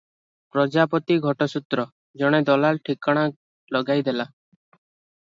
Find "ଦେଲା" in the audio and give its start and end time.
4.11-4.31